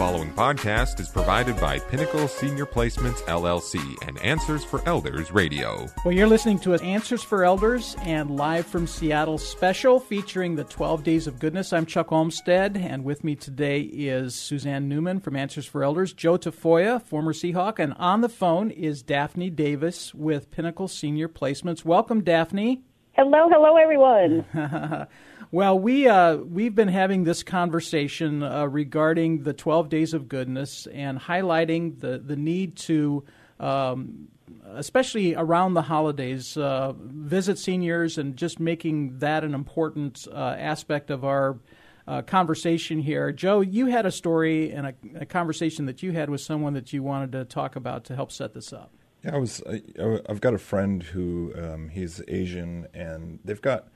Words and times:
following 0.00 0.32
podcast 0.32 0.98
is 0.98 1.10
provided 1.10 1.60
by 1.60 1.78
Pinnacle 1.78 2.26
Senior 2.26 2.64
Placements 2.64 3.20
LLC 3.24 3.78
and 4.08 4.18
Answers 4.20 4.64
for 4.64 4.80
Elders 4.88 5.30
Radio. 5.30 5.88
Well, 6.06 6.14
you're 6.14 6.26
listening 6.26 6.58
to 6.60 6.72
an 6.72 6.80
Answers 6.80 7.22
for 7.22 7.44
Elders 7.44 7.96
and 8.00 8.30
live 8.30 8.64
from 8.64 8.86
Seattle 8.86 9.36
special 9.36 10.00
featuring 10.00 10.56
the 10.56 10.64
12 10.64 11.02
Days 11.04 11.26
of 11.26 11.38
Goodness. 11.38 11.74
I'm 11.74 11.84
Chuck 11.84 12.12
Olmstead, 12.12 12.78
and 12.78 13.04
with 13.04 13.22
me 13.24 13.36
today 13.36 13.80
is 13.82 14.34
Suzanne 14.34 14.88
Newman 14.88 15.20
from 15.20 15.36
Answers 15.36 15.66
for 15.66 15.84
Elders, 15.84 16.14
Joe 16.14 16.38
Tafoya, 16.38 17.02
former 17.02 17.34
Seahawk, 17.34 17.78
and 17.78 17.92
on 17.98 18.22
the 18.22 18.30
phone 18.30 18.70
is 18.70 19.02
Daphne 19.02 19.50
Davis 19.50 20.14
with 20.14 20.50
Pinnacle 20.50 20.88
Senior 20.88 21.28
Placements. 21.28 21.84
Welcome, 21.84 22.24
Daphne. 22.24 22.80
Hello, 23.12 23.50
hello, 23.50 23.76
everyone. 23.76 24.46
well, 25.50 25.78
we 25.78 26.06
uh, 26.06 26.36
we've 26.36 26.74
been 26.74 26.88
having 26.88 27.24
this 27.24 27.42
conversation 27.42 28.42
uh, 28.42 28.66
regarding 28.66 29.42
the 29.42 29.52
12 29.52 29.88
days 29.88 30.14
of 30.14 30.28
goodness 30.28 30.86
and 30.92 31.18
highlighting 31.18 31.98
the 32.00 32.18
the 32.18 32.36
need 32.36 32.76
to. 32.76 33.24
Um, 33.58 34.28
especially 34.74 35.34
around 35.34 35.74
the 35.74 35.82
holidays, 35.82 36.56
uh, 36.56 36.92
visit 36.96 37.58
seniors 37.58 38.18
and 38.18 38.36
just 38.36 38.60
making 38.60 39.18
that 39.18 39.44
an 39.44 39.54
important 39.54 40.26
uh, 40.32 40.56
aspect 40.58 41.10
of 41.10 41.24
our 41.24 41.58
uh, 42.06 42.22
conversation 42.22 42.98
here. 42.98 43.32
Joe, 43.32 43.60
you 43.60 43.86
had 43.86 44.06
a 44.06 44.10
story 44.10 44.72
and 44.72 44.86
a, 44.88 44.94
a 45.20 45.26
conversation 45.26 45.86
that 45.86 46.02
you 46.02 46.12
had 46.12 46.30
with 46.30 46.40
someone 46.40 46.74
that 46.74 46.92
you 46.92 47.02
wanted 47.02 47.32
to 47.32 47.44
talk 47.44 47.76
about 47.76 48.04
to 48.04 48.16
help 48.16 48.32
set 48.32 48.54
this 48.54 48.72
up. 48.72 48.92
Yeah, 49.24 49.36
I 49.36 49.38
was. 49.38 49.62
I, 49.68 49.82
have 50.28 50.40
got 50.40 50.54
a 50.54 50.58
friend 50.58 51.02
who 51.02 51.52
um, 51.56 51.88
he's 51.90 52.22
Asian, 52.26 52.86
and 52.94 53.38
they've 53.44 53.60
got 53.60 53.88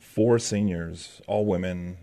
four 0.00 0.38
seniors, 0.38 1.20
all 1.28 1.46
women. 1.46 1.98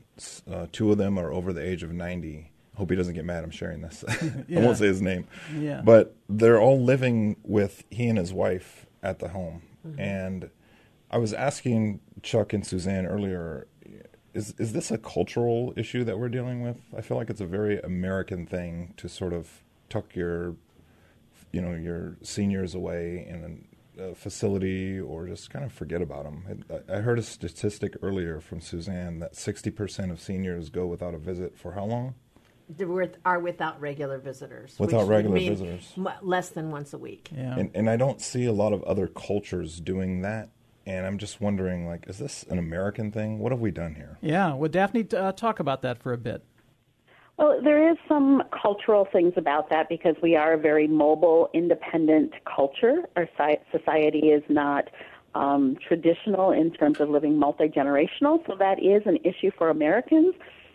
Uh, 0.49 0.67
two 0.71 0.91
of 0.91 0.97
them 0.97 1.17
are 1.19 1.31
over 1.31 1.51
the 1.51 1.61
age 1.61 1.83
of 1.83 1.91
ninety. 1.91 2.51
Hope 2.75 2.91
he 2.91 2.95
doesn't 2.95 3.15
get 3.15 3.25
mad. 3.25 3.43
I'm 3.43 3.51
sharing 3.51 3.81
this. 3.81 4.05
yeah. 4.47 4.59
I 4.59 4.63
won't 4.63 4.77
say 4.77 4.87
his 4.87 5.01
name. 5.01 5.27
Yeah. 5.57 5.81
But 5.83 6.15
they're 6.29 6.61
all 6.61 6.81
living 6.81 7.37
with 7.43 7.83
he 7.89 8.07
and 8.07 8.17
his 8.17 8.31
wife 8.31 8.85
at 9.03 9.19
the 9.19 9.29
home, 9.29 9.63
mm-hmm. 9.85 9.99
and 9.99 10.49
I 11.11 11.17
was 11.17 11.33
asking 11.33 11.99
Chuck 12.21 12.53
and 12.53 12.65
Suzanne 12.65 13.05
earlier. 13.05 13.67
Is 14.33 14.53
is 14.59 14.73
this 14.73 14.91
a 14.91 14.97
cultural 14.97 15.73
issue 15.75 16.03
that 16.03 16.19
we're 16.19 16.29
dealing 16.29 16.61
with? 16.61 16.77
I 16.95 17.01
feel 17.01 17.17
like 17.17 17.29
it's 17.29 17.41
a 17.41 17.45
very 17.45 17.79
American 17.81 18.45
thing 18.45 18.93
to 18.97 19.09
sort 19.09 19.33
of 19.33 19.63
tuck 19.89 20.15
your 20.15 20.55
you 21.51 21.61
know 21.61 21.73
your 21.73 22.17
seniors 22.21 22.75
away 22.75 23.25
in 23.27 23.65
a, 23.97 24.03
a 24.03 24.15
facility 24.15 24.99
or 24.99 25.27
just 25.27 25.49
kind 25.49 25.65
of 25.65 25.71
forget 25.71 26.01
about 26.01 26.23
them. 26.23 26.63
I 26.89 26.97
heard 26.97 27.19
a 27.19 27.23
statistic 27.23 27.95
earlier 28.01 28.39
from 28.39 28.61
Suzanne 28.61 29.19
that 29.19 29.33
60% 29.33 30.11
of 30.11 30.19
seniors 30.19 30.69
go 30.69 30.85
without 30.85 31.13
a 31.13 31.17
visit 31.17 31.57
for 31.57 31.73
how 31.73 31.85
long? 31.85 32.15
Are 33.25 33.39
without 33.39 33.79
regular 33.79 34.17
visitors. 34.17 34.75
Without 34.77 35.07
regular 35.07 35.39
visitors. 35.39 35.93
less 36.21 36.49
than 36.49 36.69
once 36.69 36.93
a 36.93 36.97
week. 36.97 37.29
Yeah. 37.33 37.57
And, 37.57 37.71
and 37.73 37.89
I 37.89 37.95
don't 37.95 38.21
see 38.21 38.45
a 38.45 38.51
lot 38.51 38.73
of 38.73 38.83
other 38.83 39.07
cultures 39.07 39.79
doing 39.79 40.21
that 40.23 40.49
and 40.87 41.05
I'm 41.05 41.17
just 41.17 41.41
wondering, 41.41 41.85
like, 41.85 42.05
is 42.07 42.17
this 42.17 42.43
an 42.49 42.57
American 42.57 43.11
thing? 43.11 43.39
What 43.39 43.51
have 43.51 43.59
we 43.59 43.71
done 43.71 43.95
here? 43.95 44.17
Yeah, 44.21 44.53
well, 44.53 44.69
Daphne, 44.69 45.05
uh, 45.13 45.33
talk 45.33 45.59
about 45.59 45.81
that 45.81 46.01
for 46.01 46.13
a 46.13 46.17
bit. 46.17 46.45
Well, 47.37 47.61
there 47.63 47.91
is 47.91 47.97
some 48.07 48.41
cultural 48.51 49.07
things 49.11 49.33
about 49.37 49.69
that 49.69 49.89
because 49.89 50.15
we 50.23 50.35
are 50.35 50.53
a 50.53 50.57
very 50.57 50.87
mobile, 50.87 51.51
independent 51.53 52.33
culture. 52.45 53.03
Our 53.15 53.29
society 53.71 54.29
is 54.29 54.41
not 54.49 54.89
um, 55.35 55.77
traditional 55.87 56.49
in 56.49 56.71
terms 56.71 56.99
of 56.99 57.09
living 57.09 57.37
multi 57.37 57.67
generational, 57.67 58.45
so 58.47 58.55
that 58.57 58.83
is 58.83 59.03
an 59.05 59.19
issue 59.23 59.51
for 59.55 59.69
Americans. 59.69 60.33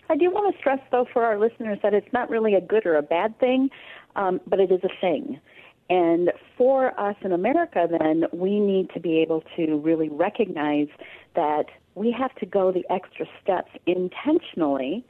I 0.09 0.17
do 0.17 0.31
want 0.31 0.55
to 0.55 0.61
stress, 0.61 0.79
though, 0.93 1.07
for 1.13 1.25
our 1.25 1.37
listeners 1.37 1.79
that 1.83 1.95
it's 1.95 2.13
not 2.13 2.31
really 2.31 2.55
a 2.55 2.61
good 2.61 2.87
or 2.87 2.97
a 2.97 3.03
bad 3.03 3.37
thing, 3.41 3.69
um, 4.15 4.41
but 4.47 4.61
it 4.61 4.71
is 4.71 4.81
a 4.85 5.01
thing. 5.01 5.41
And 5.91 6.31
for 6.57 6.99
us 6.99 7.17
in 7.23 7.33
America, 7.33 7.89
then, 7.91 8.25
we 8.33 8.61
need 8.61 8.91
to 8.95 9.01
be 9.01 9.19
able 9.19 9.43
to 9.57 9.79
really 9.79 10.09
recognize 10.11 10.89
that 11.35 11.67
we 11.97 12.13
have 12.13 12.35
to 12.37 12.47
go 12.47 12.71
the 12.71 12.85
extra 12.89 13.27
steps 13.43 13.71
intentionally 13.87 15.05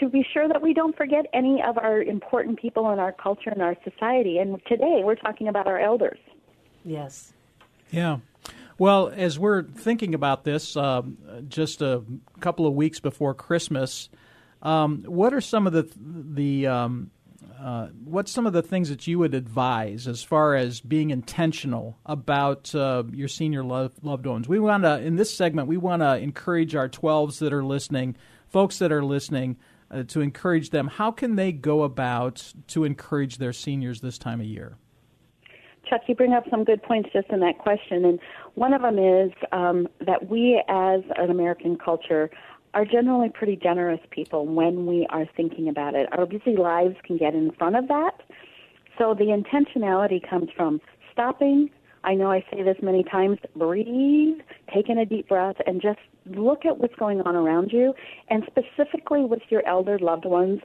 to 0.00 0.08
be 0.08 0.26
sure 0.32 0.48
that 0.48 0.62
we 0.62 0.74
don't 0.74 0.96
forget 0.96 1.26
any 1.32 1.62
of 1.62 1.78
our 1.78 2.02
important 2.02 2.58
people 2.58 2.90
in 2.90 2.98
our 2.98 3.12
culture 3.12 3.50
and 3.50 3.62
our 3.62 3.76
society. 3.84 4.38
And 4.38 4.60
today 4.66 5.02
we're 5.04 5.14
talking 5.14 5.48
about 5.48 5.66
our 5.66 5.78
elders. 5.78 6.18
Yes. 6.84 7.32
Yeah. 7.90 8.18
Well, 8.78 9.12
as 9.14 9.38
we're 9.38 9.64
thinking 9.64 10.14
about 10.14 10.44
this, 10.44 10.76
um, 10.76 11.18
just 11.48 11.82
a 11.82 12.02
couple 12.40 12.66
of 12.66 12.74
weeks 12.74 13.00
before 13.00 13.34
Christmas, 13.34 14.08
um, 14.62 15.02
what 15.04 15.34
are 15.34 15.40
some 15.40 15.66
of 15.66 15.72
the 15.72 15.88
the 15.96 16.68
um, 16.68 17.10
uh, 17.60 17.88
what's 18.04 18.30
some 18.30 18.46
of 18.46 18.52
the 18.52 18.62
things 18.62 18.88
that 18.88 19.06
you 19.06 19.18
would 19.18 19.34
advise 19.34 20.06
as 20.06 20.22
far 20.22 20.54
as 20.54 20.80
being 20.80 21.10
intentional 21.10 21.98
about 22.06 22.72
uh, 22.74 23.02
your 23.12 23.26
senior 23.26 23.64
loved 23.64 24.26
ones? 24.26 24.48
We 24.48 24.60
want 24.60 24.84
to 24.84 25.00
in 25.00 25.16
this 25.16 25.34
segment 25.34 25.66
we 25.66 25.76
want 25.76 26.02
to 26.02 26.16
encourage 26.16 26.76
our 26.76 26.88
12s 26.88 27.38
that 27.40 27.52
are 27.52 27.64
listening, 27.64 28.16
folks 28.48 28.78
that 28.78 28.92
are 28.92 29.04
listening, 29.04 29.56
uh, 29.90 30.02
to 30.04 30.20
encourage 30.20 30.70
them. 30.70 30.88
How 30.88 31.10
can 31.10 31.36
they 31.36 31.52
go 31.52 31.82
about 31.82 32.52
to 32.68 32.84
encourage 32.84 33.38
their 33.38 33.52
seniors 33.52 34.00
this 34.00 34.18
time 34.18 34.40
of 34.40 34.46
year? 34.46 34.76
Chuck, 35.88 36.02
you 36.06 36.14
bring 36.14 36.34
up 36.34 36.44
some 36.50 36.64
good 36.64 36.82
points 36.82 37.08
just 37.12 37.28
in 37.30 37.40
that 37.40 37.58
question, 37.58 38.04
and 38.04 38.18
one 38.54 38.74
of 38.74 38.82
them 38.82 38.98
is 38.98 39.32
um, 39.52 39.88
that 40.04 40.28
we, 40.28 40.62
as 40.68 41.00
an 41.16 41.30
American 41.30 41.78
culture, 41.78 42.30
are 42.74 42.84
generally 42.84 43.30
pretty 43.30 43.56
generous 43.56 44.00
people 44.10 44.46
when 44.46 44.86
we 44.86 45.06
are 45.10 45.24
thinking 45.36 45.68
about 45.68 45.94
it. 45.94 46.08
Our 46.12 46.26
busy 46.26 46.56
lives 46.56 46.96
can 47.04 47.16
get 47.16 47.34
in 47.34 47.50
front 47.52 47.76
of 47.76 47.88
that. 47.88 48.22
So 48.98 49.14
the 49.14 49.26
intentionality 49.26 50.28
comes 50.28 50.50
from 50.54 50.80
stopping. 51.12 51.70
I 52.04 52.14
know 52.14 52.30
I 52.30 52.44
say 52.52 52.62
this 52.62 52.76
many 52.82 53.02
times 53.04 53.38
breathe, 53.56 54.38
take 54.72 54.88
in 54.88 54.98
a 54.98 55.06
deep 55.06 55.28
breath, 55.28 55.56
and 55.66 55.80
just 55.82 55.98
look 56.26 56.64
at 56.64 56.78
what's 56.78 56.94
going 56.94 57.20
on 57.22 57.34
around 57.34 57.72
you, 57.72 57.94
and 58.28 58.44
specifically 58.46 59.24
with 59.24 59.42
your 59.48 59.66
elder 59.66 59.98
loved 59.98 60.24
ones, 60.24 60.60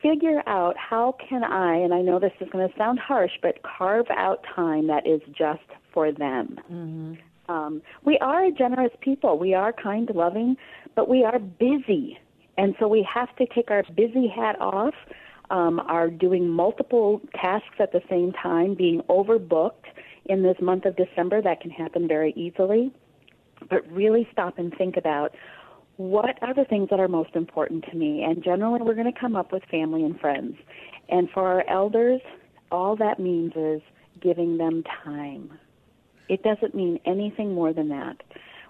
figure 0.00 0.42
out 0.46 0.76
how 0.76 1.16
can 1.28 1.44
I, 1.44 1.76
and 1.76 1.94
I 1.94 2.02
know 2.02 2.18
this 2.18 2.32
is 2.40 2.48
going 2.50 2.68
to 2.68 2.76
sound 2.76 2.98
harsh, 2.98 3.32
but 3.40 3.62
carve 3.62 4.06
out 4.10 4.44
time 4.54 4.88
that 4.88 5.06
is 5.06 5.20
just 5.28 5.60
for 5.92 6.10
them. 6.10 6.58
Mm-hmm. 6.70 7.14
Um, 7.52 7.82
we 8.04 8.18
are 8.18 8.46
a 8.46 8.52
generous 8.52 8.92
people. 9.00 9.38
We 9.38 9.54
are 9.54 9.72
kind, 9.72 10.10
loving, 10.14 10.56
but 10.96 11.08
we 11.08 11.24
are 11.24 11.38
busy. 11.38 12.18
And 12.56 12.74
so 12.78 12.88
we 12.88 13.06
have 13.12 13.34
to 13.36 13.46
take 13.46 13.70
our 13.70 13.84
busy 13.94 14.28
hat 14.28 14.60
off, 14.60 14.94
um, 15.50 15.80
are 15.80 16.08
doing 16.08 16.48
multiple 16.48 17.20
tasks 17.34 17.76
at 17.78 17.92
the 17.92 18.00
same 18.08 18.32
time, 18.32 18.74
being 18.74 19.02
overbooked 19.08 19.86
in 20.26 20.42
this 20.42 20.56
month 20.60 20.84
of 20.84 20.96
December. 20.96 21.42
That 21.42 21.60
can 21.60 21.70
happen 21.70 22.08
very 22.08 22.32
easily 22.36 22.92
but 23.68 23.90
really 23.90 24.28
stop 24.32 24.58
and 24.58 24.74
think 24.76 24.96
about 24.96 25.34
what 25.96 26.42
are 26.42 26.54
the 26.54 26.64
things 26.64 26.88
that 26.90 27.00
are 27.00 27.08
most 27.08 27.34
important 27.34 27.84
to 27.90 27.96
me. 27.96 28.22
And 28.22 28.42
generally, 28.42 28.80
we're 28.82 28.94
going 28.94 29.12
to 29.12 29.18
come 29.18 29.36
up 29.36 29.52
with 29.52 29.62
family 29.70 30.04
and 30.04 30.18
friends. 30.18 30.56
And 31.08 31.28
for 31.30 31.46
our 31.46 31.68
elders, 31.68 32.20
all 32.70 32.96
that 32.96 33.20
means 33.20 33.52
is 33.54 33.82
giving 34.20 34.56
them 34.56 34.82
time. 35.04 35.58
It 36.28 36.42
doesn't 36.42 36.74
mean 36.74 36.98
anything 37.04 37.52
more 37.52 37.72
than 37.72 37.88
that. 37.90 38.16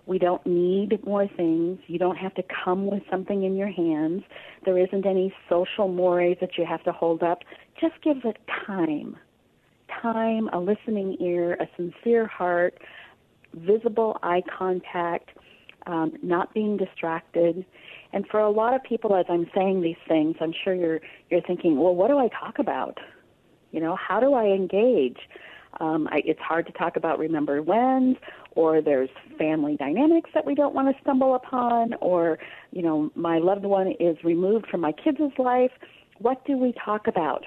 We 0.05 0.19
don't 0.19 0.45
need 0.45 0.99
more 1.07 1.29
things. 1.29 1.79
You 1.87 1.99
don't 1.99 2.17
have 2.17 2.35
to 2.35 2.43
come 2.65 2.87
with 2.91 3.05
something 3.09 3.45
in 3.45 3.57
your 3.57 3.71
hands. 3.71 4.25
There 4.65 4.77
isn't 4.77 5.07
any 5.07 5.33
social 5.49 5.87
mores 5.87 6.37
that 6.41 6.59
you 6.59 6.67
have 6.67 6.83
to 6.85 6.93
hold 6.93 7.23
up. 7.23 7.45
Just 7.81 7.95
give 8.03 8.17
it 8.25 8.39
time. 8.67 9.17
Time, 10.03 10.49
a 10.53 10.59
listening 10.59 11.17
ear, 11.21 11.55
a 11.55 11.69
sincere 11.77 12.27
heart, 12.27 12.79
visible 13.55 14.19
eye 14.23 14.43
contact, 14.59 15.31
um, 15.87 16.13
not 16.23 16.53
being 16.55 16.77
distracted. 16.77 17.65
And 18.13 18.27
for 18.29 18.41
a 18.41 18.51
lot 18.51 18.75
of 18.75 18.83
people, 18.83 19.15
as 19.15 19.27
I'm 19.29 19.47
saying 19.55 19.83
these 19.83 19.97
things, 20.09 20.37
I'm 20.41 20.53
sure 20.65 20.75
you're 20.75 21.01
you're 21.31 21.43
thinking, 21.43 21.79
well, 21.79 21.95
what 21.95 22.09
do 22.09 22.19
I 22.19 22.29
talk 22.29 22.59
about? 22.59 22.99
You 23.71 23.81
know, 23.81 23.97
how 23.97 24.21
do 24.21 24.35
I 24.35 24.47
engage? 24.47 25.19
Um, 25.81 26.09
I, 26.11 26.21
it's 26.25 26.41
hard 26.41 26.67
to 26.67 26.73
talk 26.73 26.97
about 26.97 27.19
remember 27.19 27.63
whens, 27.63 28.17
or 28.57 28.83
there's 28.83 29.09
family 29.39 29.77
dynamics 29.77 30.31
that 30.35 30.45
we 30.45 30.55
don't 30.55 30.75
want 30.75 30.95
to 30.95 31.01
stumble 31.03 31.35
upon, 31.35 31.95
or 32.01 32.39
you 32.73 32.83
know, 32.83 33.11
my 33.15 33.39
loved 33.39 33.65
one 33.65 33.95
is 33.99 34.17
removed 34.25 34.67
from 34.71 34.81
my 34.81 34.93
kids' 34.93 35.21
life. 35.39 35.73
What 36.19 36.45
do 36.45 36.59
we 36.59 36.75
talk 36.85 37.07
about? 37.07 37.45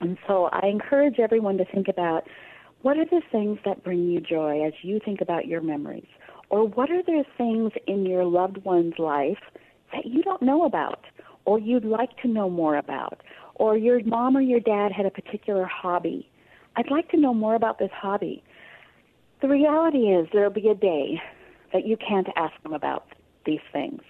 And 0.00 0.16
so 0.26 0.48
I 0.52 0.66
encourage 0.66 1.18
everyone 1.18 1.58
to 1.58 1.64
think 1.64 1.88
about 1.88 2.28
what 2.82 2.96
are 2.96 3.04
the 3.04 3.22
things 3.32 3.58
that 3.64 3.82
bring 3.82 4.08
you 4.08 4.20
joy 4.20 4.64
as 4.64 4.72
you 4.82 5.00
think 5.04 5.20
about 5.20 5.46
your 5.46 5.60
memories? 5.60 6.06
Or 6.50 6.66
what 6.66 6.90
are 6.90 7.02
the 7.02 7.24
things 7.36 7.72
in 7.86 8.06
your 8.06 8.24
loved 8.24 8.58
one's 8.64 8.98
life 8.98 9.38
that 9.92 10.06
you 10.06 10.22
don't 10.22 10.42
know 10.42 10.64
about 10.64 11.04
or 11.44 11.58
you'd 11.58 11.84
like 11.84 12.16
to 12.22 12.28
know 12.28 12.48
more 12.48 12.76
about? 12.76 13.22
Or 13.56 13.76
your 13.76 14.02
mom 14.04 14.36
or 14.36 14.40
your 14.40 14.60
dad 14.60 14.92
had 14.92 15.06
a 15.06 15.10
particular 15.10 15.64
hobby. 15.64 16.30
I'd 16.76 16.90
like 16.90 17.10
to 17.10 17.16
know 17.16 17.34
more 17.34 17.56
about 17.56 17.78
this 17.78 17.90
hobby. 17.92 18.44
The 19.42 19.48
reality 19.48 20.12
is 20.12 20.28
there'll 20.32 20.50
be 20.50 20.68
a 20.68 20.74
day 20.74 21.20
that 21.72 21.86
you 21.86 21.96
can't 21.96 22.28
ask 22.36 22.54
them 22.62 22.72
about 22.72 23.08
these 23.44 23.60
things. 23.72 24.00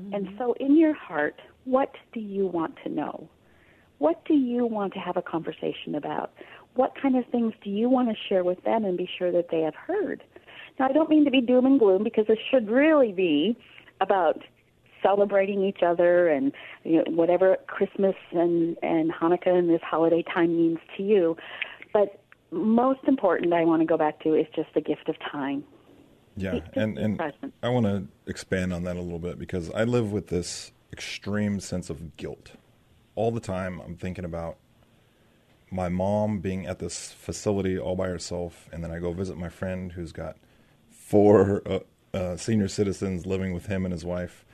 Mm-hmm. 0.00 0.14
And 0.14 0.28
so 0.38 0.54
in 0.58 0.78
your 0.78 0.94
heart, 0.94 1.40
what 1.64 1.94
do 2.12 2.20
you 2.20 2.46
want 2.46 2.76
to 2.84 2.88
know? 2.88 3.28
What 3.98 4.24
do 4.24 4.34
you 4.34 4.66
want 4.66 4.92
to 4.94 4.98
have 4.98 5.16
a 5.16 5.22
conversation 5.22 5.94
about? 5.94 6.32
What 6.74 6.94
kind 7.00 7.16
of 7.16 7.24
things 7.26 7.54
do 7.62 7.70
you 7.70 7.88
want 7.88 8.08
to 8.08 8.14
share 8.28 8.44
with 8.44 8.62
them 8.64 8.84
and 8.84 8.98
be 8.98 9.08
sure 9.18 9.30
that 9.32 9.48
they 9.50 9.60
have 9.60 9.74
heard? 9.74 10.22
Now, 10.78 10.88
I 10.88 10.92
don't 10.92 11.08
mean 11.08 11.24
to 11.24 11.30
be 11.30 11.40
doom 11.40 11.66
and 11.66 11.78
gloom 11.78 12.02
because 12.02 12.26
this 12.26 12.38
should 12.50 12.68
really 12.68 13.12
be 13.12 13.56
about 14.00 14.42
celebrating 15.02 15.62
each 15.62 15.82
other 15.86 16.28
and 16.28 16.52
you 16.82 16.96
know, 16.96 17.04
whatever 17.08 17.56
Christmas 17.66 18.16
and, 18.32 18.76
and 18.82 19.12
Hanukkah 19.12 19.56
and 19.56 19.68
this 19.68 19.82
holiday 19.82 20.22
time 20.22 20.56
means 20.56 20.78
to 20.96 21.02
you. 21.02 21.36
But 21.92 22.20
most 22.50 23.00
important, 23.06 23.52
I 23.52 23.64
want 23.64 23.82
to 23.82 23.86
go 23.86 23.96
back 23.96 24.20
to 24.20 24.34
is 24.34 24.46
just 24.54 24.68
the 24.74 24.80
gift 24.80 25.08
of 25.08 25.16
time. 25.30 25.64
Yeah, 26.36 26.60
and 26.74 26.98
and. 26.98 27.22
I 27.62 27.68
want 27.68 27.86
to 27.86 28.08
expand 28.26 28.72
on 28.72 28.82
that 28.84 28.96
a 28.96 29.00
little 29.00 29.20
bit 29.20 29.38
because 29.38 29.70
I 29.70 29.84
live 29.84 30.10
with 30.10 30.28
this 30.28 30.72
extreme 30.92 31.60
sense 31.60 31.90
of 31.90 32.16
guilt 32.16 32.52
all 33.14 33.30
the 33.30 33.40
time. 33.40 33.80
I'm 33.80 33.96
thinking 33.96 34.24
about 34.24 34.56
my 35.70 35.88
mom 35.88 36.38
being 36.38 36.66
at 36.66 36.78
this 36.78 37.12
facility 37.12 37.78
all 37.78 37.96
by 37.96 38.08
herself, 38.08 38.68
and 38.72 38.82
then 38.82 38.90
I 38.90 38.98
go 38.98 39.12
visit 39.12 39.36
my 39.36 39.48
friend 39.48 39.92
who's 39.92 40.12
got 40.12 40.36
four 40.90 41.62
uh, 41.66 41.78
uh, 42.16 42.36
senior 42.36 42.68
citizens 42.68 43.26
living 43.26 43.52
with 43.52 43.66
him 43.66 43.84
and 43.84 43.92
his 43.92 44.04
wife, 44.04 44.44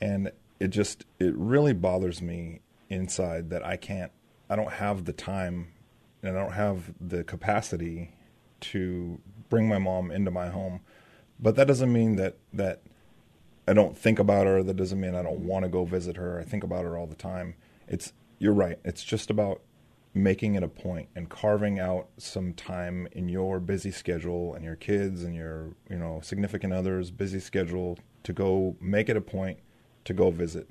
and 0.00 0.30
it 0.58 0.68
just 0.68 1.04
it 1.18 1.34
really 1.34 1.72
bothers 1.72 2.20
me 2.20 2.60
inside 2.88 3.50
that 3.50 3.64
I 3.64 3.76
can't, 3.76 4.12
I 4.48 4.56
don't 4.56 4.72
have 4.72 5.04
the 5.04 5.12
time, 5.12 5.72
and 6.22 6.36
I 6.36 6.42
don't 6.42 6.52
have 6.52 6.92
the 7.00 7.24
capacity 7.24 8.12
to 8.60 9.20
bring 9.48 9.68
my 9.68 9.78
mom 9.78 10.10
into 10.10 10.30
my 10.30 10.48
home. 10.48 10.80
But 11.38 11.56
that 11.56 11.66
doesn't 11.66 11.92
mean 11.92 12.16
that 12.16 12.36
that 12.52 12.82
I 13.66 13.72
don't 13.72 13.96
think 13.96 14.18
about 14.18 14.46
her. 14.46 14.62
That 14.62 14.76
doesn't 14.76 15.00
mean 15.00 15.14
I 15.14 15.22
don't 15.22 15.40
want 15.40 15.64
to 15.64 15.68
go 15.68 15.84
visit 15.84 16.16
her. 16.16 16.38
I 16.38 16.44
think 16.44 16.64
about 16.64 16.84
her 16.84 16.98
all 16.98 17.06
the 17.06 17.14
time. 17.14 17.54
It's 17.90 18.12
you're 18.38 18.54
right. 18.54 18.78
It's 18.84 19.04
just 19.04 19.28
about 19.28 19.60
making 20.14 20.54
it 20.54 20.62
a 20.62 20.68
point 20.68 21.08
and 21.14 21.28
carving 21.28 21.78
out 21.78 22.08
some 22.16 22.52
time 22.54 23.06
in 23.12 23.28
your 23.28 23.60
busy 23.60 23.90
schedule 23.90 24.54
and 24.54 24.64
your 24.64 24.74
kids 24.76 25.22
and 25.22 25.34
your 25.34 25.74
you 25.90 25.96
know 25.98 26.20
significant 26.22 26.72
others 26.72 27.10
busy 27.10 27.38
schedule 27.40 27.98
to 28.24 28.32
go 28.32 28.76
make 28.80 29.08
it 29.10 29.16
a 29.16 29.20
point 29.20 29.58
to 30.04 30.14
go 30.14 30.30
visit. 30.30 30.68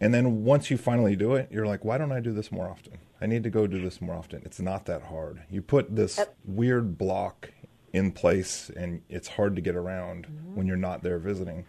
And 0.00 0.14
then 0.14 0.44
once 0.44 0.70
you 0.70 0.78
finally 0.78 1.14
do 1.14 1.34
it, 1.34 1.50
you're 1.52 1.66
like, 1.66 1.84
why 1.84 1.98
don't 1.98 2.10
I 2.12 2.20
do 2.20 2.32
this 2.32 2.50
more 2.50 2.70
often? 2.70 2.98
I 3.20 3.26
need 3.26 3.42
to 3.42 3.50
go 3.50 3.66
do 3.66 3.82
this 3.82 4.00
more 4.00 4.14
often. 4.14 4.40
It's 4.46 4.58
not 4.60 4.86
that 4.86 5.02
hard. 5.02 5.42
You 5.50 5.60
put 5.60 5.94
this 5.94 6.16
Yep. 6.16 6.36
weird 6.46 6.96
block 6.96 7.50
in 7.92 8.12
place 8.12 8.70
and 8.74 9.02
it's 9.10 9.28
hard 9.28 9.56
to 9.56 9.60
get 9.62 9.76
around 9.76 10.26
when 10.54 10.66
you're 10.66 10.76
not 10.78 11.02
there 11.02 11.18
visiting. 11.18 11.66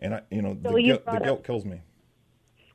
And 0.00 0.14
I, 0.14 0.22
you 0.30 0.42
know, 0.42 0.56
So 0.64 0.72
the, 0.72 0.82
guilt, 0.82 1.04
the 1.06 1.18
guilt 1.20 1.44
kills 1.44 1.64
me. 1.64 1.82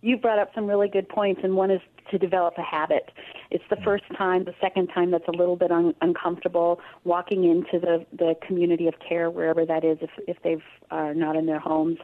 You 0.04 0.18
brought 0.18 0.38
up 0.38 0.52
some 0.54 0.68
really 0.68 0.90
good 0.90 1.08
points, 1.08 1.42
and 1.44 1.56
one 1.56 1.72
is 1.72 1.80
to 2.12 2.18
develop 2.18 2.56
a 2.58 2.62
habit. 2.62 3.10
It's 3.52 3.64
the 3.70 3.78
first 3.78 4.04
time, 4.18 4.44
the 4.44 4.54
second 4.60 4.88
time 4.88 5.12
that's 5.12 5.28
a 5.30 5.32
little 5.32 5.56
bit 5.56 5.72
un- 5.72 5.96
uncomfortable 6.02 6.82
walking 7.06 7.46
into 7.46 7.80
the, 7.80 8.06
the 8.12 8.36
community 8.46 8.88
of 8.88 8.96
care, 9.00 9.32
wherever 9.32 9.66
that 9.66 9.86
is, 9.86 9.98
if, 10.02 10.10
if 10.28 10.38
they 10.44 10.58
are 10.92 11.14
not 11.14 11.38
in 11.38 11.46
their 11.46 11.60
homes. 11.60 11.98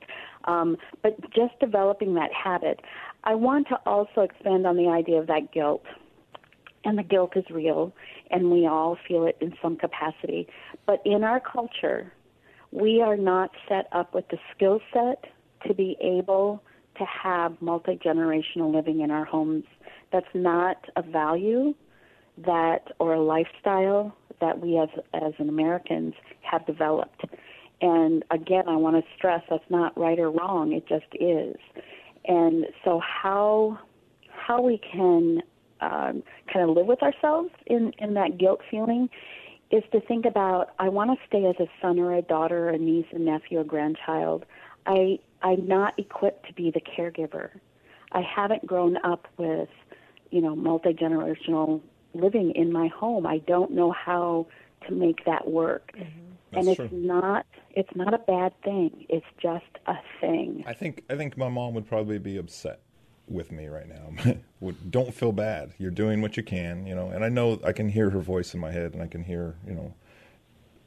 Um, 0.45 0.77
but 1.03 1.19
just 1.31 1.59
developing 1.59 2.13
that 2.15 2.31
habit. 2.31 2.79
I 3.25 3.35
want 3.35 3.67
to 3.67 3.75
also 3.85 4.21
expand 4.21 4.65
on 4.65 4.77
the 4.77 4.87
idea 4.87 5.19
of 5.19 5.27
that 5.27 5.51
guilt. 5.51 5.83
And 6.85 6.97
the 6.97 7.03
guilt 7.03 7.33
is 7.35 7.43
real, 7.49 7.93
and 8.31 8.49
we 8.49 8.65
all 8.65 8.97
feel 9.05 9.25
it 9.25 9.37
in 9.41 9.53
some 9.61 9.75
capacity. 9.75 10.47
But 10.87 11.01
in 11.03 11.25
our 11.25 11.41
culture, 11.41 12.13
we 12.71 13.01
are 13.01 13.17
not 13.17 13.51
set 13.67 13.87
up 13.91 14.15
with 14.15 14.29
the 14.29 14.37
skill 14.55 14.79
set 14.93 15.25
to 15.67 15.73
be 15.73 15.97
able 15.99 16.63
to 16.99 17.05
have 17.05 17.59
multi 17.61 17.95
generational 17.95 18.73
living 18.73 19.01
in 19.01 19.11
our 19.11 19.25
homes. 19.25 19.65
That's 20.11 20.27
not 20.33 20.77
a 20.95 21.01
value 21.01 21.73
that 22.45 22.91
or 22.99 23.13
a 23.13 23.21
lifestyle 23.21 24.15
that 24.41 24.59
we 24.59 24.77
as 24.77 24.89
as 25.13 25.33
an 25.39 25.49
Americans 25.49 26.13
have 26.41 26.65
developed. 26.65 27.25
And 27.81 28.23
again, 28.31 28.67
I 28.67 28.75
want 28.75 28.97
to 28.97 29.11
stress 29.15 29.41
that's 29.49 29.69
not 29.69 29.97
right 29.97 30.19
or 30.19 30.31
wrong. 30.31 30.73
It 30.73 30.87
just 30.87 31.05
is. 31.19 31.55
And 32.25 32.65
so 32.83 32.99
how 32.99 33.79
how 34.29 34.61
we 34.61 34.79
can 34.79 35.41
um, 35.81 36.23
kind 36.51 36.69
of 36.69 36.75
live 36.75 36.85
with 36.85 37.01
ourselves 37.01 37.49
in 37.65 37.93
in 37.99 38.13
that 38.15 38.37
guilt 38.37 38.61
feeling 38.69 39.09
is 39.71 39.83
to 39.91 40.01
think 40.01 40.25
about 40.25 40.73
I 40.79 40.89
want 40.89 41.11
to 41.11 41.27
stay 41.27 41.45
as 41.45 41.55
a 41.59 41.69
son 41.81 41.99
or 41.99 42.15
a 42.15 42.21
daughter, 42.21 42.69
a 42.69 42.77
niece, 42.77 43.05
a 43.11 43.19
nephew, 43.19 43.59
a 43.59 43.63
grandchild. 43.63 44.45
I 44.85 45.19
I'm 45.41 45.67
not 45.67 45.97
equipped 45.97 46.47
to 46.47 46.53
be 46.53 46.71
the 46.71 46.81
caregiver. 46.81 47.49
I 48.11 48.21
haven't 48.21 48.65
grown 48.65 48.97
up 49.03 49.27
with, 49.37 49.69
you 50.31 50.41
know, 50.41 50.55
multi 50.55 50.93
generational 50.93 51.81
living 52.13 52.51
in 52.51 52.71
my 52.71 52.87
home. 52.87 53.25
I 53.25 53.39
don't 53.39 53.71
know 53.71 53.91
how 53.91 54.47
to 54.87 54.93
make 54.93 55.25
that 55.25 55.49
work. 55.49 55.91
Mm-hmm. 55.95 56.19
That's 56.51 56.67
and 56.67 56.69
it's 56.69 56.89
true. 56.89 56.99
not 56.99 57.45
it's 57.71 57.95
not 57.95 58.13
a 58.13 58.17
bad 58.17 58.59
thing. 58.63 59.05
It's 59.07 59.25
just 59.41 59.65
a 59.85 59.95
thing. 60.19 60.63
I 60.65 60.73
think 60.73 61.03
I 61.09 61.15
think 61.15 61.37
my 61.37 61.49
mom 61.49 61.73
would 61.75 61.87
probably 61.87 62.17
be 62.17 62.37
upset 62.37 62.81
with 63.27 63.51
me 63.51 63.67
right 63.67 63.87
now. 63.87 64.35
Would- 64.59 64.89
Don't 64.91 65.13
feel 65.13 65.31
bad. 65.31 65.73
You're 65.77 65.91
doing 65.91 66.21
what 66.21 66.35
you 66.35 66.43
can, 66.43 66.87
you 66.87 66.95
know. 66.95 67.09
And 67.09 67.23
I 67.23 67.29
know 67.29 67.59
I 67.63 67.71
can 67.71 67.89
hear 67.89 68.09
her 68.09 68.19
voice 68.19 68.55
in 68.55 68.59
my 68.59 68.71
head, 68.71 68.93
and 68.93 69.03
I 69.03 69.07
can 69.07 69.23
hear, 69.23 69.55
you 69.67 69.73
know, 69.75 69.93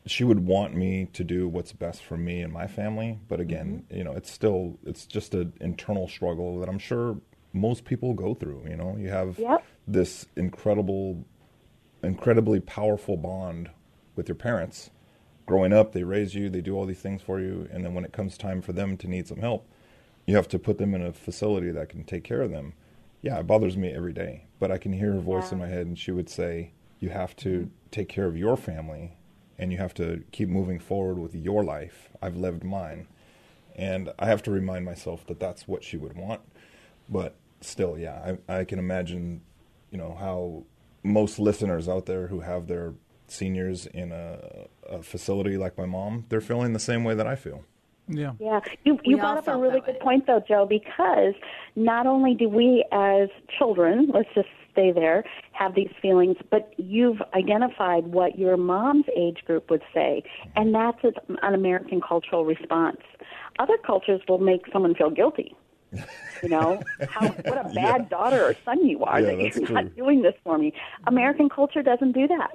she 0.06 0.24
would 0.24 0.40
want 0.46 0.74
me 0.74 1.06
to 1.12 1.22
do 1.22 1.48
what's 1.48 1.72
best 1.72 2.02
for 2.02 2.16
me 2.16 2.40
and 2.40 2.52
my 2.52 2.66
family. 2.66 3.20
But 3.28 3.40
again, 3.40 3.84
mm-hmm. 3.84 3.96
you 3.96 4.04
know, 4.04 4.12
it's 4.12 4.30
still 4.30 4.78
it's 4.84 5.06
just 5.06 5.34
an 5.34 5.52
internal 5.60 6.08
struggle 6.08 6.58
that 6.60 6.68
I'm 6.68 6.78
sure 6.78 7.18
most 7.52 7.84
people 7.84 8.14
go 8.14 8.34
through. 8.34 8.64
You 8.68 8.76
know, 8.76 8.96
you 8.98 9.10
have 9.10 9.38
Yep. 9.38 9.64
this 9.86 10.26
incredible, 10.36 11.24
incredibly 12.02 12.60
powerful 12.60 13.16
bond 13.16 13.70
with 14.16 14.28
your 14.28 14.36
parents. 14.36 14.90
Growing 15.46 15.72
up, 15.72 15.92
they 15.92 16.04
raise 16.04 16.34
you, 16.34 16.48
they 16.48 16.60
do 16.60 16.74
all 16.74 16.86
these 16.86 17.00
things 17.00 17.20
for 17.20 17.40
you, 17.40 17.68
and 17.72 17.84
then 17.84 17.94
when 17.94 18.04
it 18.04 18.12
comes 18.12 18.38
time 18.38 18.62
for 18.62 18.72
them 18.72 18.96
to 18.96 19.08
need 19.08 19.26
some 19.26 19.38
help, 19.38 19.68
you 20.24 20.36
have 20.36 20.48
to 20.48 20.58
put 20.58 20.78
them 20.78 20.94
in 20.94 21.02
a 21.02 21.12
facility 21.12 21.70
that 21.72 21.88
can 21.88 22.04
take 22.04 22.22
care 22.22 22.42
of 22.42 22.50
them. 22.50 22.74
Yeah, 23.22 23.38
it 23.40 23.46
bothers 23.46 23.76
me 23.76 23.92
every 23.92 24.12
day, 24.12 24.46
but 24.58 24.70
I 24.70 24.78
can 24.78 24.92
hear 24.92 25.12
her 25.12 25.20
voice 25.20 25.52
in 25.52 25.58
my 25.58 25.66
head, 25.66 25.86
and 25.86 25.98
she 25.98 26.12
would 26.12 26.28
say, 26.28 26.72
"You 27.00 27.10
have 27.10 27.34
to 27.36 27.48
mm-hmm. 27.48 27.68
take 27.90 28.08
care 28.08 28.26
of 28.26 28.36
your 28.36 28.56
family, 28.56 29.16
and 29.58 29.72
you 29.72 29.78
have 29.78 29.94
to 29.94 30.24
keep 30.32 30.48
moving 30.48 30.78
forward 30.78 31.18
with 31.18 31.34
your 31.34 31.64
life. 31.64 32.10
I've 32.20 32.36
lived 32.36 32.64
mine, 32.64 33.06
and 33.76 34.12
I 34.18 34.26
have 34.26 34.42
to 34.44 34.50
remind 34.50 34.84
myself 34.84 35.26
that 35.26 35.40
that's 35.40 35.68
what 35.68 35.84
she 35.84 35.96
would 35.96 36.16
want. 36.16 36.40
But 37.08 37.36
still, 37.60 37.98
yeah, 37.98 38.36
I, 38.48 38.60
I 38.60 38.64
can 38.64 38.78
imagine, 38.78 39.42
you 39.90 39.98
know, 39.98 40.16
how 40.18 40.64
most 41.02 41.38
listeners 41.38 41.88
out 41.88 42.06
there 42.06 42.28
who 42.28 42.40
have 42.40 42.66
their 42.66 42.94
seniors 43.26 43.86
in 43.86 44.12
a, 44.12 44.66
a 44.88 45.02
facility 45.02 45.56
like 45.56 45.76
my 45.78 45.86
mom, 45.86 46.26
they're 46.28 46.40
feeling 46.40 46.72
the 46.72 46.78
same 46.78 47.04
way 47.04 47.14
that 47.14 47.26
I 47.26 47.34
feel. 47.34 47.64
Yeah. 48.08 48.32
Yeah, 48.38 48.60
you, 48.84 48.98
you 49.04 49.16
We 49.16 49.20
brought 49.20 49.38
up 49.38 49.48
a 49.48 49.56
really 49.56 49.80
good 49.80 49.94
way. 49.94 50.00
point, 50.00 50.26
though, 50.26 50.42
Joe, 50.46 50.66
because 50.68 51.34
not 51.76 52.06
only 52.06 52.34
do 52.34 52.48
we 52.48 52.84
as 52.92 53.28
children, 53.58 54.10
let's 54.12 54.28
just 54.34 54.48
stay 54.72 54.92
there, 54.92 55.24
have 55.52 55.74
these 55.74 55.90
feelings, 56.00 56.36
but 56.50 56.72
you've 56.76 57.20
identified 57.34 58.06
what 58.08 58.38
your 58.38 58.56
mom's 58.56 59.04
age 59.16 59.38
group 59.46 59.70
would 59.70 59.82
say, 59.94 60.22
and 60.56 60.74
that's 60.74 60.98
an 61.04 61.54
American 61.54 62.00
cultural 62.00 62.44
response. 62.44 63.00
Other 63.58 63.76
cultures 63.86 64.20
will 64.28 64.38
make 64.38 64.62
someone 64.72 64.94
feel 64.94 65.10
guilty. 65.10 65.54
You 66.42 66.48
know, 66.48 66.84
how, 67.06 67.36
what 67.44 67.58
a 67.58 67.68
bad 67.74 68.08
daughter 68.08 68.42
or 68.42 68.54
son 68.64 68.84
you 68.86 69.04
are 69.04 69.20
Yeah, 69.20 69.26
that 69.30 69.54
you're 69.54 69.66
true. 69.66 69.74
not 69.74 69.94
doing 69.94 70.22
this 70.22 70.34
for 70.42 70.58
me. 70.58 70.72
American 71.06 71.48
culture 71.48 71.82
doesn't 71.82 72.12
do 72.12 72.26
that. 72.26 72.52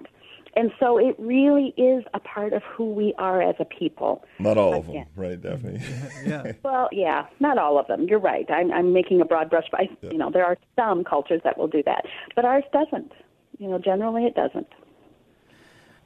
And 0.57 0.71
so 0.79 0.97
it 0.97 1.15
really 1.19 1.71
is 1.77 2.03
a 2.15 2.19
part 2.19 2.51
of 2.51 2.63
who 2.63 2.89
we 2.91 3.13
are 3.19 3.43
as 3.43 3.53
a 3.59 3.65
people. 3.65 4.25
Not 4.39 4.57
all 4.57 4.73
of 4.73 4.87
them, 4.87 5.05
right, 5.15 5.39
Daphne? 5.39 5.79
Yeah. 6.25 6.53
Well, 6.63 6.89
yeah, 6.91 7.27
not 7.39 7.59
all 7.59 7.77
of 7.79 7.85
them. 7.85 8.07
You're 8.09 8.19
right. 8.19 8.49
I'm, 8.49 8.71
I'm 8.73 8.91
making 8.91 9.21
a 9.21 9.25
broad 9.25 9.51
brush, 9.51 9.65
but 9.69 9.81
I, 9.81 9.89
you 10.01 10.17
know, 10.17 10.31
there 10.31 10.43
are 10.43 10.57
some 10.75 11.03
cultures 11.03 11.41
that 11.43 11.59
will 11.59 11.67
do 11.67 11.83
that, 11.85 12.05
but 12.35 12.43
ours 12.43 12.63
doesn't. 12.73 13.11
You 13.59 13.69
know, 13.69 13.77
generally 13.77 14.25
it 14.25 14.33
doesn't. 14.33 14.67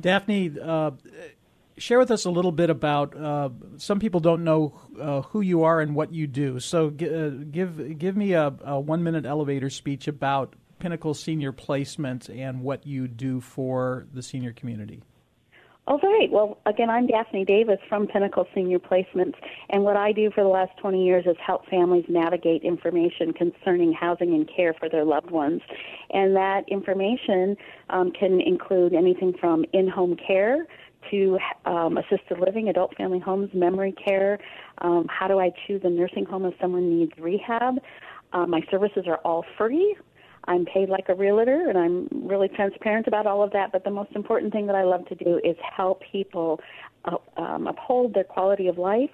Daphne, 0.02 0.52
uh, 0.62 0.92
share 1.78 2.00
with 2.00 2.12
us 2.12 2.26
a 2.26 2.30
little 2.30 2.52
bit 2.52 2.70
about. 2.70 3.16
Uh, 3.16 3.50
some 3.78 4.00
people 4.00 4.20
don't 4.20 4.44
know 4.44 4.80
uh, 5.00 5.22
who 5.22 5.40
you 5.42 5.64
are 5.64 5.80
and 5.80 5.96
what 5.96 6.14
you 6.14 6.28
do. 6.28 6.60
So 6.60 6.90
gi- 6.90 7.14
uh, 7.14 7.30
give 7.50 7.98
give 7.98 8.18
me 8.18 8.34
a, 8.34 8.54
a 8.64 8.80
one 8.80 9.02
minute 9.04 9.26
elevator 9.26 9.70
speech 9.70 10.08
about 10.08 10.56
Pinnacle 10.82 11.14
Senior 11.14 11.52
Placement 11.52 12.28
and 12.28 12.64
what 12.64 12.88
you 12.88 13.08
do 13.08 13.40
for 13.40 14.08
the 14.14 14.24
senior 14.24 14.52
community. 14.52 15.04
All 15.88 16.00
right. 16.00 16.30
Well, 16.32 16.58
again, 16.66 16.90
I'm 16.90 17.06
Daphne 17.06 17.46
Davis 17.46 17.78
from 17.88 18.08
Pinnacle 18.08 18.48
Senior 18.56 18.80
Placements, 18.80 19.36
and 19.70 19.84
what 19.84 19.96
I 19.96 20.12
do 20.12 20.32
for 20.32 20.44
the 20.44 20.50
last 20.50 20.72
20 20.80 21.06
years 21.06 21.26
is 21.28 21.36
help 21.46 21.68
families 21.68 22.06
navigate 22.08 22.64
information 22.64 23.32
concerning 23.34 23.94
housing 23.94 24.34
and 24.34 24.50
care 24.56 24.74
for 24.74 24.90
their 24.90 25.06
loved 25.06 25.30
ones. 25.30 25.62
And 26.12 26.36
that 26.36 26.64
information 26.68 27.58
um, 27.90 28.12
can 28.12 28.42
include 28.42 28.94
anything 28.94 29.34
from 29.40 29.66
in 29.74 29.88
home 29.88 30.16
care 30.16 30.66
to 31.12 31.38
um, 31.66 31.98
assisted 31.98 32.40
living, 32.40 32.70
adult 32.70 32.96
family 32.96 33.20
homes, 33.20 33.50
memory 33.54 33.94
care. 33.94 34.40
Um, 34.80 35.08
how 35.10 35.28
do 35.28 35.40
I 35.40 35.52
choose 35.68 35.82
a 35.84 35.90
nursing 35.90 36.26
home 36.26 36.46
if 36.46 36.54
someone 36.60 36.98
needs 36.98 37.12
rehab? 37.20 37.76
Uh, 38.34 38.46
my 38.46 38.62
services 38.72 39.06
are 39.08 39.18
all 39.18 39.46
free. 39.58 39.96
I'm 40.46 40.66
paid 40.66 40.90
like 40.90 41.10
a 41.10 41.16
realtor, 41.16 41.70
and 41.70 41.78
I'm 41.78 42.08
really 42.28 42.48
transparent 42.48 43.08
about 43.08 43.28
all 43.28 43.44
of 43.44 43.52
that. 43.52 43.72
But 43.72 43.84
the 43.84 43.92
most 43.92 44.12
important 44.16 44.52
thing 44.52 44.66
that 44.68 44.76
I 44.76 44.84
love 44.84 45.06
to 45.08 45.16
do 45.16 45.40
is 45.44 45.56
help 45.76 46.02
people 46.12 46.60
uh, 47.06 47.18
um, 47.38 47.68
uphold 47.68 48.14
their 48.14 48.24
quality 48.24 48.68
of 48.68 48.78
life 48.78 49.12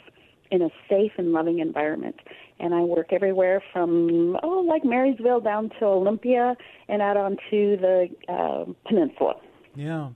in 0.51 0.61
a 0.61 0.69
safe 0.89 1.11
and 1.17 1.33
loving 1.33 1.59
environment. 1.59 2.15
And 2.59 2.73
I 2.73 2.81
work 2.81 3.11
everywhere 3.11 3.61
from 3.73 4.37
oh, 4.43 4.65
like 4.67 4.83
Marysville 4.83 5.41
down 5.41 5.69
to 5.79 5.85
Olympia 5.85 6.55
and 6.87 7.01
out 7.01 7.17
onto 7.17 7.77
the 7.77 8.07
uh, 8.29 8.65
peninsula. 8.87 9.35
Yeah. 9.75 10.09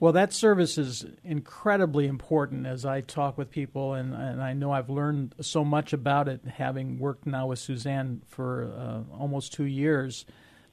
Well, 0.00 0.14
that 0.14 0.32
service 0.32 0.78
is 0.78 1.04
incredibly 1.22 2.06
important 2.06 2.66
as 2.66 2.86
I 2.86 3.02
talk 3.02 3.36
with 3.36 3.50
people, 3.50 3.92
and, 3.92 4.14
and 4.14 4.42
I 4.42 4.54
know 4.54 4.72
I've 4.72 4.88
learned 4.88 5.34
so 5.42 5.62
much 5.62 5.92
about 5.92 6.26
it 6.26 6.40
having 6.56 6.98
worked 6.98 7.26
now 7.26 7.48
with 7.48 7.58
Suzanne 7.58 8.22
for 8.26 8.72
uh, 8.74 9.14
almost 9.14 9.52
two 9.52 9.64
years. 9.66 10.24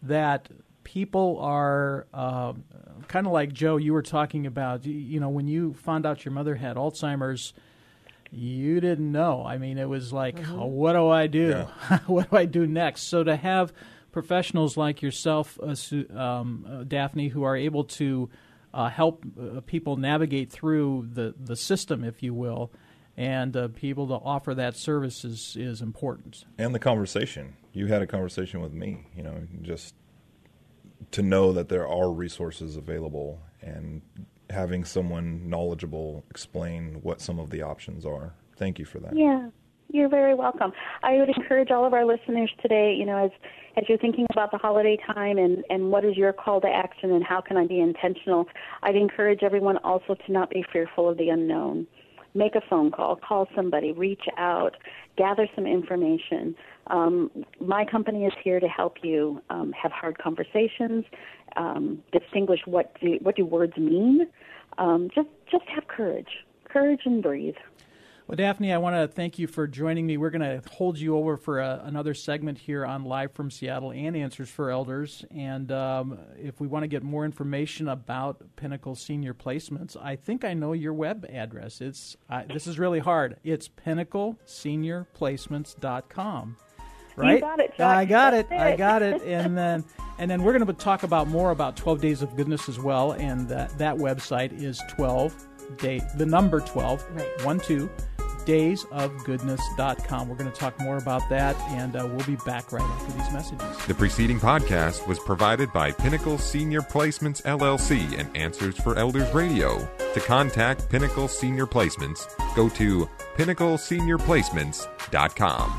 That 0.02 0.48
people 0.86 1.40
are 1.42 2.08
uh, 2.14 2.54
kind 3.10 3.28
of 3.28 3.34
like 3.34 3.52
Joe, 3.52 3.76
you 3.76 3.92
were 3.92 4.02
talking 4.02 4.46
about. 4.48 4.86
You, 4.86 4.94
you 4.94 5.20
know, 5.20 5.28
when 5.30 5.50
you 5.50 5.74
found 5.74 6.06
out 6.06 6.24
your 6.24 6.32
mother 6.32 6.56
had 6.56 6.78
Alzheimer's, 6.78 7.54
you 8.32 8.80
didn't 8.80 9.12
know. 9.12 9.44
I 9.46 9.58
mean, 9.58 9.78
it 9.78 9.90
was 9.90 10.14
like, 10.14 10.38
Mm-hmm. 10.38 10.60
oh, 10.60 10.68
what 10.68 10.94
do 10.94 11.10
I 11.10 11.28
do? 11.28 11.66
Yeah. 11.90 12.00
what 12.08 12.30
do 12.32 12.38
I 12.38 12.46
do 12.46 12.66
next? 12.66 13.04
So 13.04 13.26
to 13.26 13.36
have 13.36 13.74
professionals 14.14 14.78
like 14.78 15.02
yourself, 15.02 15.60
uh, 15.62 15.76
um, 16.18 16.66
uh, 16.70 16.84
Daphne, 16.84 17.28
who 17.28 17.44
are 17.44 17.58
able 17.58 17.84
to 17.84 18.30
uh, 18.74 18.90
help 18.90 19.26
uh, 19.40 19.62
people 19.62 19.98
navigate 19.98 20.52
through 20.52 21.10
the, 21.14 21.34
the 21.40 21.56
system, 21.56 22.04
if 22.04 22.22
you 22.22 22.34
will, 22.34 22.72
and 23.16 23.56
uh, 23.56 23.68
be 23.68 23.90
able 23.90 24.08
to 24.08 24.14
offer 24.14 24.54
that 24.54 24.76
service 24.76 25.26
is, 25.26 25.56
is 25.58 25.82
important. 25.82 26.46
and 26.58 26.76
the 26.76 26.80
conversation. 26.80 27.56
You 27.74 27.88
had 27.88 28.02
a 28.02 28.08
conversation 28.08 28.62
with 28.62 28.74
me, 28.74 29.08
you 29.16 29.24
know, 29.24 29.42
just 29.62 29.96
to 31.12 31.22
know 31.22 31.54
that 31.54 31.70
there 31.70 31.88
are 31.88 32.12
resources 32.12 32.76
available 32.76 33.40
and 33.62 34.02
having 34.50 34.84
someone 34.84 35.50
knowledgeable 35.50 36.24
explain 36.30 37.00
what 37.02 37.22
some 37.22 37.40
of 37.40 37.50
the 37.50 37.62
options 37.62 38.06
are. 38.06 38.34
Thank 38.56 38.80
you 38.80 38.86
for 38.86 39.00
that. 39.00 39.16
Yeah, 39.16 39.50
you're 39.89 40.10
very 40.10 40.34
welcome. 40.34 40.72
I 41.03 41.17
would 41.17 41.29
encourage 41.29 41.72
all 41.72 41.86
of 41.86 41.94
our 41.94 42.06
listeners 42.06 42.51
today, 42.62 42.96
you 42.98 43.06
know, 43.06 43.25
as 43.25 43.32
as 43.77 43.84
you're 43.88 43.98
thinking 43.98 44.25
about 44.32 44.51
the 44.51 44.58
holiday 44.58 44.98
time 45.13 45.38
and 45.38 45.63
and 45.70 45.91
what 45.91 46.03
is 46.03 46.17
your 46.17 46.34
call 46.34 46.62
to 46.62 46.67
action 46.67 47.12
and 47.12 47.24
how 47.24 47.41
can 47.41 47.58
I 47.58 47.65
be 47.65 47.79
intentional, 47.79 48.48
I'd 48.84 48.96
encourage 48.96 49.44
everyone 49.44 49.77
also 49.77 50.15
to 50.15 50.32
not 50.32 50.50
be 50.50 50.65
fearful 50.72 51.10
of 51.10 51.17
the 51.17 51.29
unknown. 51.29 51.88
Make 52.34 52.56
a 52.56 52.62
phone 52.70 52.91
call, 52.91 53.15
call 53.15 53.48
somebody, 53.56 53.94
reach 53.94 54.25
out, 54.38 54.75
gather 55.17 55.48
some 55.56 55.65
information. 55.65 56.56
Um, 56.88 57.32
my 57.60 57.84
company 57.86 58.25
is 58.25 58.34
here 58.44 58.60
to 58.60 58.67
help 58.67 58.98
you 59.03 59.41
um, 59.50 59.74
have 59.74 59.91
hard 59.91 60.17
conversations, 60.17 61.06
um, 61.56 62.03
distinguish 62.12 62.60
what 62.65 62.96
do 63.00 63.17
what 63.22 63.36
do 63.36 63.46
words 63.46 63.77
mean. 63.77 64.27
Um, 64.77 65.10
just 65.15 65.29
just 65.50 65.65
have 65.74 65.88
courage, 65.88 66.46
courage 66.65 67.01
and 67.06 67.24
breathe. 67.24 67.56
Well, 68.28 68.36
Daphne, 68.36 68.74
I 68.74 68.78
want 68.78 68.98
to 68.98 69.08
thank 69.08 69.40
you 69.40 69.48
for 69.48 69.68
joining 69.68 70.06
me. 70.06 70.18
We're 70.18 70.32
going 70.32 70.42
to 70.42 70.62
hold 70.70 71.00
you 71.00 71.16
over 71.16 71.38
for 71.38 71.62
a, 71.62 71.82
another 71.86 72.14
segment 72.14 72.58
here 72.58 72.86
on 72.86 73.06
Live 73.06 73.32
from 73.32 73.50
Seattle 73.50 73.92
and 73.92 74.18
Answers 74.18 74.50
for 74.50 74.70
Elders. 74.70 75.24
And 75.32 75.72
um, 75.72 76.20
if 76.38 76.60
we 76.60 76.68
want 76.68 76.84
to 76.84 76.88
get 76.88 77.04
more 77.04 77.24
information 77.24 77.88
about 77.88 78.44
Pinnacle 78.58 78.96
Senior 78.96 79.34
Placements, 79.34 79.96
I 79.96 80.18
think 80.18 80.44
I 80.44 80.54
know 80.54 80.74
your 80.74 80.92
web 80.92 81.26
address. 81.32 81.80
It's 81.80 82.18
uh, 82.30 82.44
this 82.52 82.68
is 82.68 82.78
really 82.78 83.00
hard. 83.00 83.38
It's 83.46 83.70
pinnacleseniorplacements.com. 83.70 86.58
Right? 87.16 87.42
got 87.42 87.62
it, 87.62 87.78
Chuck. 87.78 87.80
I 87.80 88.04
got 88.04 88.34
it. 88.34 88.50
That's 88.50 88.62
I 88.62 88.76
got 88.76 89.04
it. 89.04 89.22
And 89.24 89.58
then 89.58 89.86
and 90.20 90.30
then 90.30 90.44
we're 90.44 90.52
going 90.52 90.68
to 90.68 90.74
talk 90.74 91.04
about 91.04 91.30
more 91.30 91.52
about 91.52 91.78
12 91.78 92.02
Days 92.02 92.22
of 92.22 92.36
Goodness 92.36 92.68
as 92.68 92.78
well. 92.78 93.14
And 93.14 93.48
that, 93.48 93.78
that 93.78 93.96
website 93.96 94.62
is 94.62 94.82
12 94.90 95.48
day 95.76 96.02
the 96.16 96.26
number 96.26 96.62
12 96.62 97.06
Right. 97.14 97.46
one 97.46 97.60
two 97.60 97.90
daysofgoodness.com. 98.48 100.30
We're 100.30 100.36
going 100.36 100.51
to 100.51 100.58
talk 100.58 100.80
more 100.80 100.98
about 100.98 101.30
that, 101.30 101.56
and 101.70 101.96
uh, 101.96 102.08
we'll 102.10 102.25
be 102.25 102.38
back 102.38 102.72
right 102.72 102.82
after 102.82 103.12
these 103.12 103.32
messages. 103.32 103.86
The 103.86 103.94
preceding 103.94 104.39
podcast 104.39 105.06
was 105.08 105.20
provided 105.20 105.72
by 105.74 105.92
Pinnacle 105.92 106.38
Senior 106.38 106.82
Placements 106.82 107.42
LLC 107.44 108.18
and 108.18 108.36
Answers 108.36 108.80
for 108.80 108.98
Elders 108.98 109.32
Radio. 109.34 109.88
To 110.13 110.20
contact 110.22 110.89
Pinnacle 110.89 111.27
Senior 111.27 111.68
Placements, 111.68 112.25
go 112.56 112.70
to 112.70 113.10
pinnacleseniorplacements.com. 113.36 115.70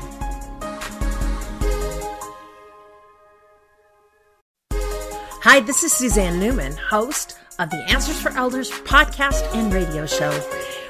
Hi, 5.41 5.61
this 5.61 5.83
is 5.83 5.93
Suzanne 5.93 6.37
Newman, 6.39 6.73
host 6.73 7.37
of 7.59 7.69
the 7.69 7.77
Answers 7.89 8.21
for 8.21 8.29
Elders 8.31 8.69
podcast 8.69 9.55
and 9.55 9.73
radio 9.73 10.05
show. 10.05 10.29